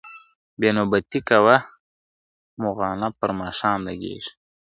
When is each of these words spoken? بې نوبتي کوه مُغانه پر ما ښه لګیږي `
بې 0.59 0.69
نوبتي 0.77 1.19
کوه 1.29 1.55
مُغانه 2.61 3.07
پر 3.19 3.29
ما 3.37 3.47
ښه 3.57 3.71
لګیږي 3.85 4.31
` 4.33 4.39